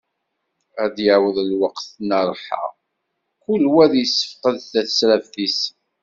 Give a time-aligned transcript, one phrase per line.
[0.83, 2.65] Ad d-yaweḍ lweqt n rrḥa,
[3.43, 5.59] kul wa ad yessefqed tasraft-is.